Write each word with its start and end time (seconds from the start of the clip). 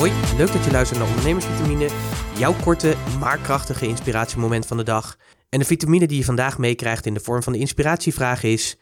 Hoi, 0.00 0.12
leuk 0.36 0.52
dat 0.52 0.64
je 0.64 0.70
luistert 0.70 0.98
naar 0.98 1.08
Ondernemersvitamine, 1.08 1.88
jouw 2.36 2.54
korte, 2.62 2.96
maar 3.18 3.38
krachtige 3.38 3.86
inspiratiemoment 3.86 4.66
van 4.66 4.76
de 4.76 4.82
dag. 4.82 5.16
En 5.48 5.58
de 5.58 5.64
vitamine 5.64 6.06
die 6.06 6.18
je 6.18 6.24
vandaag 6.24 6.58
meekrijgt 6.58 7.06
in 7.06 7.14
de 7.14 7.20
vorm 7.20 7.42
van 7.42 7.52
de 7.52 7.58
inspiratievraag 7.58 8.42
is: 8.42 8.76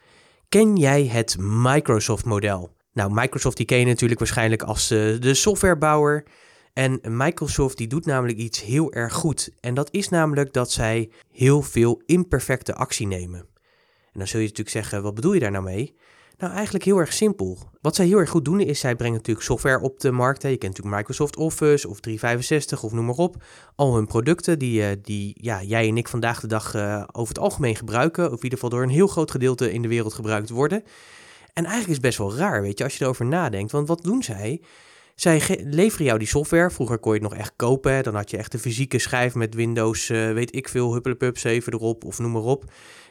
Ken 0.48 0.76
jij 0.76 1.06
het 1.06 1.36
Microsoft-model? 1.38 2.76
Nou, 2.92 3.12
Microsoft 3.14 3.56
die 3.56 3.66
ken 3.66 3.78
je 3.78 3.84
natuurlijk 3.84 4.18
waarschijnlijk 4.18 4.62
als 4.62 4.90
uh, 4.90 5.20
de 5.20 5.34
softwarebouwer. 5.34 6.24
En 6.72 7.00
Microsoft 7.02 7.76
die 7.76 7.86
doet 7.86 8.06
namelijk 8.06 8.38
iets 8.38 8.62
heel 8.62 8.92
erg 8.92 9.12
goed. 9.12 9.50
En 9.60 9.74
dat 9.74 9.88
is 9.90 10.08
namelijk 10.08 10.52
dat 10.52 10.70
zij 10.72 11.10
heel 11.32 11.62
veel 11.62 12.02
imperfecte 12.06 12.74
actie 12.74 13.06
nemen. 13.06 13.40
En 14.12 14.18
dan 14.18 14.26
zul 14.26 14.40
je 14.40 14.46
natuurlijk 14.46 14.76
zeggen, 14.76 15.02
wat 15.02 15.14
bedoel 15.14 15.32
je 15.32 15.40
daar 15.40 15.50
nou 15.50 15.64
mee? 15.64 15.94
Nou, 16.38 16.52
eigenlijk 16.52 16.84
heel 16.84 16.98
erg 16.98 17.12
simpel. 17.12 17.58
Wat 17.80 17.94
zij 17.94 18.06
heel 18.06 18.18
erg 18.18 18.30
goed 18.30 18.44
doen 18.44 18.60
is, 18.60 18.80
zij 18.80 18.96
brengen 18.96 19.16
natuurlijk 19.16 19.46
software 19.46 19.80
op 19.80 20.00
de 20.00 20.10
markt. 20.10 20.42
Je 20.42 20.48
kent 20.48 20.62
natuurlijk 20.62 20.96
Microsoft 20.96 21.36
Office 21.36 21.88
of 21.88 22.00
365 22.00 22.82
of 22.82 22.92
noem 22.92 23.04
maar 23.04 23.14
op. 23.14 23.44
Al 23.74 23.94
hun 23.94 24.06
producten 24.06 24.58
die, 24.58 24.82
eh, 24.82 24.96
die 25.02 25.36
ja, 25.40 25.62
jij 25.62 25.88
en 25.88 25.96
ik 25.96 26.08
vandaag 26.08 26.40
de 26.40 26.46
dag 26.46 26.74
uh, 26.74 27.04
over 27.12 27.34
het 27.34 27.42
algemeen 27.42 27.76
gebruiken. 27.76 28.24
Of 28.24 28.36
in 28.36 28.42
ieder 28.42 28.58
geval 28.58 28.70
door 28.70 28.82
een 28.82 28.88
heel 28.88 29.06
groot 29.06 29.30
gedeelte 29.30 29.72
in 29.72 29.82
de 29.82 29.88
wereld 29.88 30.14
gebruikt 30.14 30.50
worden. 30.50 30.82
En 31.52 31.64
eigenlijk 31.64 31.94
is 31.94 32.00
best 32.00 32.18
wel 32.18 32.36
raar, 32.36 32.62
weet 32.62 32.78
je, 32.78 32.84
als 32.84 32.96
je 32.96 33.04
erover 33.04 33.26
nadenkt. 33.26 33.72
Want 33.72 33.88
wat 33.88 34.02
doen 34.02 34.22
zij? 34.22 34.60
Zij 35.18 35.60
leveren 35.64 36.06
jou 36.06 36.18
die 36.18 36.28
software. 36.28 36.70
Vroeger 36.70 36.98
kon 36.98 37.14
je 37.14 37.20
het 37.20 37.30
nog 37.30 37.38
echt 37.38 37.52
kopen. 37.56 38.02
Dan 38.02 38.14
had 38.14 38.30
je 38.30 38.36
echt 38.36 38.54
een 38.54 38.60
fysieke 38.60 38.98
schijf 38.98 39.34
met 39.34 39.54
Windows, 39.54 40.08
uh, 40.08 40.32
weet 40.32 40.54
ik 40.54 40.68
veel, 40.68 40.92
Huppelepup 40.92 41.38
7 41.38 41.72
erop 41.72 42.04
of 42.04 42.18
noem 42.18 42.32
maar 42.32 42.42
op. 42.42 42.64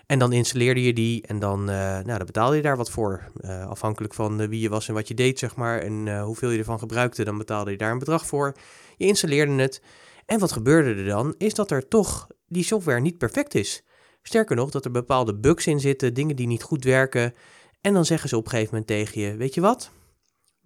En 0.05 0.19
dan 0.19 0.33
installeerde 0.33 0.83
je 0.83 0.93
die 0.93 1.27
en 1.27 1.39
dan, 1.39 1.59
uh, 1.59 1.75
nou, 1.75 2.03
dan 2.03 2.25
betaalde 2.25 2.55
je 2.55 2.61
daar 2.61 2.77
wat 2.77 2.91
voor. 2.91 3.31
Uh, 3.41 3.67
afhankelijk 3.67 4.13
van 4.13 4.47
wie 4.47 4.59
je 4.59 4.69
was 4.69 4.87
en 4.87 4.93
wat 4.93 5.07
je 5.07 5.13
deed, 5.13 5.39
zeg 5.39 5.55
maar. 5.55 5.79
En 5.79 6.21
hoeveel 6.21 6.49
je 6.49 6.57
ervan 6.57 6.79
gebruikte, 6.79 7.23
dan 7.23 7.37
betaalde 7.37 7.71
je 7.71 7.77
daar 7.77 7.91
een 7.91 7.99
bedrag 7.99 8.25
voor. 8.25 8.55
Je 8.97 9.05
installeerde 9.05 9.61
het. 9.61 9.81
En 10.25 10.39
wat 10.39 10.51
gebeurde 10.51 10.93
er 10.93 11.05
dan? 11.05 11.35
Is 11.37 11.53
dat 11.53 11.71
er 11.71 11.87
toch 11.87 12.27
die 12.47 12.63
software 12.63 13.01
niet 13.01 13.17
perfect 13.17 13.55
is. 13.55 13.83
Sterker 14.21 14.55
nog, 14.55 14.69
dat 14.69 14.85
er 14.85 14.91
bepaalde 14.91 15.35
bugs 15.35 15.67
in 15.67 15.79
zitten, 15.79 16.13
dingen 16.13 16.35
die 16.35 16.47
niet 16.47 16.63
goed 16.63 16.83
werken. 16.83 17.33
En 17.81 17.93
dan 17.93 18.05
zeggen 18.05 18.29
ze 18.29 18.37
op 18.37 18.43
een 18.43 18.49
gegeven 18.49 18.71
moment 18.71 18.87
tegen 18.87 19.21
je: 19.21 19.35
Weet 19.35 19.53
je 19.53 19.61
wat? 19.61 19.91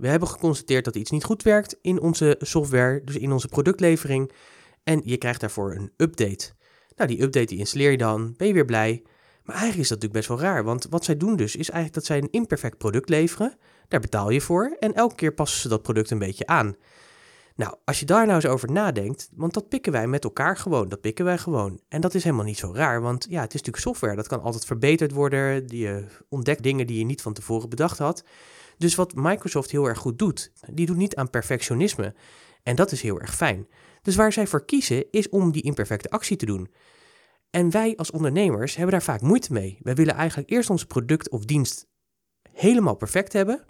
We 0.02 0.08
hebben 0.08 0.28
geconstateerd 0.28 0.86
dat 0.86 0.96
iets 0.96 1.12
niet 1.12 1.24
goed 1.24 1.44
werkt 1.44 1.78
in 1.82 2.02
onze 2.02 2.36
software, 2.40 3.02
dus 3.04 3.16
in 3.16 3.32
onze 3.32 3.48
productlevering. 3.48 4.32
En 4.84 5.02
je 5.04 5.18
krijgt 5.18 5.40
daarvoor 5.40 5.76
een 5.76 5.92
update. 5.98 6.52
Nou, 6.96 7.10
die 7.10 7.22
update 7.22 7.46
die 7.46 7.58
installeer 7.58 7.92
je 7.92 7.98
dan, 7.98 8.34
ben 8.38 8.48
je 8.48 8.54
weer 8.54 8.66
blij. 8.66 9.04
Maar 9.44 9.56
eigenlijk 9.56 9.84
is 9.84 9.90
dat 9.90 10.02
natuurlijk 10.02 10.28
best 10.28 10.28
wel 10.28 10.50
raar, 10.50 10.64
want 10.64 10.88
wat 10.90 11.04
zij 11.04 11.18
doen 11.18 11.36
dus 11.36 11.56
is 11.56 11.70
eigenlijk 11.70 11.94
dat 11.94 12.06
zij 12.06 12.18
een 12.18 12.32
imperfect 12.32 12.78
product 12.78 13.10
leveren. 13.10 13.58
Daar 13.88 14.00
betaal 14.00 14.30
je 14.30 14.42
voor 14.42 14.76
en 14.80 14.94
elke 14.94 15.16
keer 15.16 15.34
passen 15.34 15.62
ze 15.62 15.68
dat 15.68 15.82
product 15.82 16.12
een 16.12 16.20
beetje 16.20 16.48
aan. 16.48 16.76
Nou, 17.56 17.76
als 17.86 18.00
je 18.00 18.06
daar 18.06 18.26
nou 18.26 18.36
eens 18.36 18.52
over 18.52 18.72
nadenkt, 18.72 19.30
want 19.36 19.54
dat 19.54 19.70
pikken 19.70 19.92
wij 19.92 20.08
met 20.08 20.24
elkaar 20.24 20.58
gewoon, 20.58 20.90
dat 20.90 21.02
pikken 21.02 21.26
wij 21.26 21.38
gewoon. 21.38 21.80
En 21.88 22.02
dat 22.02 22.14
is 22.14 22.24
helemaal 22.24 22.46
niet 22.46 22.58
zo 22.58 22.74
raar, 22.74 23.02
want 23.02 23.26
ja, 23.30 23.42
het 23.42 23.54
is 23.54 23.62
natuurlijk 23.62 23.84
software, 23.84 24.16
dat 24.16 24.28
kan 24.28 24.42
altijd 24.42 24.66
verbeterd 24.66 25.12
worden. 25.12 25.64
Je 25.68 26.06
ontdekt 26.30 26.64
dingen 26.64 26.88
die 26.88 26.98
je 26.98 27.06
niet 27.06 27.22
van 27.22 27.34
tevoren 27.34 27.70
bedacht 27.70 27.98
had. 27.98 28.24
Dus 28.82 28.96
wat 28.96 29.16
Microsoft 29.16 29.72
heel 29.72 29.86
erg 29.86 29.98
goed 29.98 30.20
doet, 30.20 30.52
die 30.72 30.86
doet 30.86 30.98
niet 30.98 31.16
aan 31.16 31.30
perfectionisme. 31.30 32.14
En 32.64 32.76
dat 32.76 32.92
is 32.92 33.02
heel 33.02 33.20
erg 33.20 33.36
fijn. 33.36 33.68
Dus 34.02 34.16
waar 34.16 34.34
zij 34.34 34.48
voor 34.48 34.66
kiezen 34.66 35.12
is 35.12 35.30
om 35.30 35.52
die 35.52 35.62
imperfecte 35.62 36.10
actie 36.10 36.38
te 36.38 36.46
doen. 36.46 36.72
En 37.50 37.72
wij 37.72 37.96
als 37.96 38.12
ondernemers 38.12 38.76
hebben 38.76 38.92
daar 38.92 39.04
vaak 39.04 39.22
moeite 39.22 39.54
mee. 39.54 39.78
Wij 39.82 39.96
willen 39.96 40.16
eigenlijk 40.16 40.50
eerst 40.50 40.70
ons 40.70 40.86
product 40.86 41.30
of 41.30 41.46
dienst 41.46 41.88
helemaal 42.52 42.96
perfect 42.96 43.34
hebben. 43.34 43.66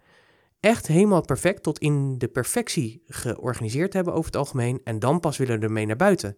Echt 0.59 0.87
helemaal 0.87 1.25
perfect 1.25 1.63
tot 1.63 1.79
in 1.79 2.17
de 2.17 2.27
perfectie 2.27 3.03
georganiseerd 3.05 3.93
hebben 3.93 4.13
over 4.13 4.25
het 4.25 4.35
algemeen. 4.35 4.81
En 4.83 4.99
dan 4.99 5.19
pas 5.19 5.37
willen 5.37 5.59
we 5.59 5.65
ermee 5.65 5.85
naar 5.85 5.95
buiten. 5.95 6.37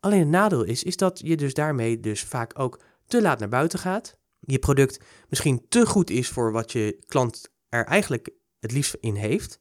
Alleen 0.00 0.18
het 0.18 0.28
nadeel 0.28 0.64
is, 0.64 0.82
is 0.82 0.96
dat 0.96 1.20
je 1.24 1.36
dus 1.36 1.54
daarmee 1.54 2.00
dus 2.00 2.22
vaak 2.22 2.58
ook 2.58 2.80
te 3.06 3.22
laat 3.22 3.38
naar 3.38 3.48
buiten 3.48 3.78
gaat. 3.78 4.16
Je 4.40 4.58
product 4.58 5.04
misschien 5.28 5.66
te 5.68 5.86
goed 5.86 6.10
is 6.10 6.28
voor 6.28 6.52
wat 6.52 6.72
je 6.72 6.98
klant 7.06 7.50
er 7.70 7.84
eigenlijk 7.84 8.30
het 8.60 8.72
liefst 8.72 8.96
in 9.00 9.14
heeft. 9.14 9.58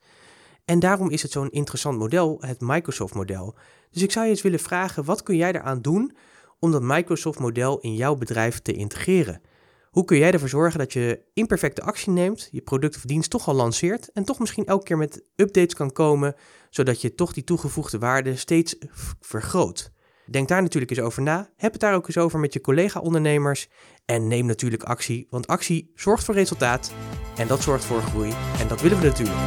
En 0.65 0.79
daarom 0.79 1.09
is 1.09 1.21
het 1.21 1.31
zo'n 1.31 1.49
interessant 1.49 1.97
model, 1.97 2.37
het 2.39 2.61
Microsoft-model. 2.61 3.55
Dus 3.91 4.01
ik 4.01 4.11
zou 4.11 4.25
je 4.25 4.31
eens 4.31 4.41
willen 4.41 4.59
vragen, 4.59 5.03
wat 5.03 5.23
kun 5.23 5.35
jij 5.35 5.53
eraan 5.53 5.81
doen 5.81 6.15
om 6.59 6.71
dat 6.71 6.81
Microsoft-model 6.81 7.79
in 7.79 7.95
jouw 7.95 8.15
bedrijf 8.15 8.59
te 8.59 8.73
integreren? 8.73 9.41
Hoe 9.89 10.05
kun 10.05 10.17
jij 10.17 10.31
ervoor 10.31 10.49
zorgen 10.49 10.79
dat 10.79 10.93
je 10.93 11.21
imperfecte 11.33 11.81
actie 11.81 12.11
neemt, 12.11 12.47
je 12.51 12.61
product 12.61 12.95
of 12.95 13.01
dienst 13.01 13.29
toch 13.29 13.47
al 13.47 13.53
lanceert 13.53 14.11
en 14.11 14.23
toch 14.23 14.39
misschien 14.39 14.65
elke 14.65 14.83
keer 14.83 14.97
met 14.97 15.23
updates 15.35 15.73
kan 15.73 15.91
komen, 15.91 16.35
zodat 16.69 17.01
je 17.01 17.15
toch 17.15 17.33
die 17.33 17.43
toegevoegde 17.43 17.99
waarde 17.99 18.35
steeds 18.35 18.75
vergroot? 19.19 19.91
Denk 20.31 20.47
daar 20.47 20.61
natuurlijk 20.61 20.91
eens 20.91 21.05
over 21.05 21.21
na. 21.21 21.49
Heb 21.55 21.71
het 21.71 21.81
daar 21.81 21.95
ook 21.95 22.07
eens 22.07 22.17
over 22.17 22.39
met 22.39 22.53
je 22.53 22.61
collega-ondernemers. 22.61 23.69
En 24.05 24.27
neem 24.27 24.45
natuurlijk 24.45 24.83
actie, 24.83 25.27
want 25.29 25.47
actie 25.47 25.91
zorgt 25.95 26.23
voor 26.23 26.35
resultaat. 26.35 26.93
En 27.37 27.47
dat 27.47 27.61
zorgt 27.61 27.85
voor 27.85 28.01
groei. 28.01 28.31
En 28.59 28.67
dat 28.67 28.81
willen 28.81 28.99
we 28.99 29.05
natuurlijk. 29.05 29.37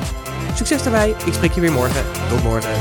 Succes 0.55 0.83
daarbij. 0.83 1.11
Ik 1.11 1.33
spreek 1.33 1.53
je 1.53 1.61
weer 1.61 1.73
morgen. 1.73 2.05
Tot 2.29 2.43
morgen. 2.43 2.73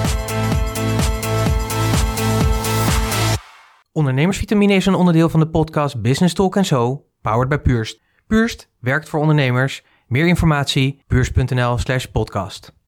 Ondernemersvitamine 3.92 4.74
is 4.74 4.86
een 4.86 4.96
onderdeel 4.96 5.30
van 5.30 5.40
de 5.40 5.50
podcast 5.50 6.02
Business 6.02 6.34
Talk 6.34 6.66
Zo, 6.66 7.06
powered 7.22 7.50
by 7.50 7.58
Purst. 7.58 8.02
Purst 8.28 8.70
werkt 8.80 9.10
voor 9.10 9.20
ondernemers. 9.20 9.84
Meer 10.08 10.28
informatie, 10.28 11.04
purst.nl 11.08 11.78
slash 11.78 12.06
podcast. 12.06 12.74